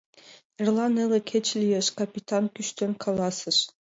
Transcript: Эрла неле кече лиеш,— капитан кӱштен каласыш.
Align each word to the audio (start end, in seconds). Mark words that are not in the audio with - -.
Эрла 0.61 0.85
неле 0.95 1.19
кече 1.29 1.55
лиеш,— 1.61 1.87
капитан 1.97 2.45
кӱштен 2.53 2.91
каласыш. 3.03 3.57